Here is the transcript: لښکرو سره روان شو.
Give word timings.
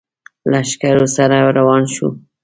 لښکرو 0.51 1.05
سره 1.15 1.37
روان 1.57 1.83
شو. 1.93 2.07